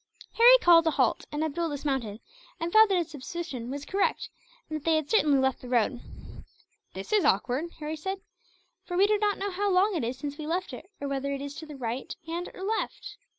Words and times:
Harry 0.33 0.57
called 0.63 0.87
a 0.87 0.89
halt; 0.89 1.25
and 1.31 1.43
Abdool 1.43 1.69
dismounted, 1.69 2.21
and 2.59 2.73
found 2.73 2.89
that 2.89 2.97
his 2.97 3.11
suspicion 3.11 3.69
was 3.69 3.85
correct, 3.85 4.29
and 4.67 4.77
that 4.79 4.83
they 4.83 4.95
had 4.95 5.07
certainly 5.11 5.37
left 5.37 5.61
the 5.61 5.69
road. 5.69 6.01
"This 6.95 7.13
is 7.13 7.23
awkward," 7.23 7.69
Harry 7.77 7.95
said, 7.97 8.19
"for 8.83 8.97
we 8.97 9.05
do 9.05 9.19
not 9.19 9.37
know 9.37 9.51
how 9.51 9.69
long 9.69 9.95
it 9.95 10.03
is 10.03 10.17
since 10.17 10.39
we 10.39 10.47
left 10.47 10.73
it, 10.73 10.89
or 10.99 11.07
whether 11.07 11.31
it 11.33 11.39
is 11.43 11.53
to 11.57 11.67
the 11.67 11.75
right 11.75 12.15
hand 12.25 12.49
or 12.55 12.63
left." 12.63 13.17